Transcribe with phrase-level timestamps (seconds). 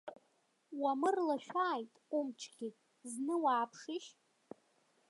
[0.81, 2.69] Уамырлашәааит умчгьы,
[3.11, 4.09] зны уааԥшишь.